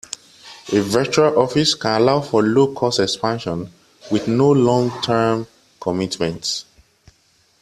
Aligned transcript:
A 0.73 0.79
virtual 0.81 1.37
office 1.37 1.75
can 1.75 2.01
allow 2.01 2.21
for 2.21 2.41
low-cost 2.41 2.99
expansion 2.99 3.71
with 4.09 4.27
no 4.27 4.51
long-term 4.51 5.45
commitments. 5.79 6.65